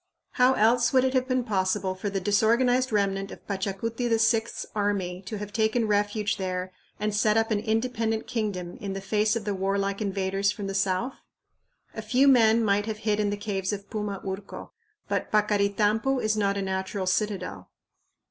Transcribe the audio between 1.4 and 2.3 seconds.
possible for the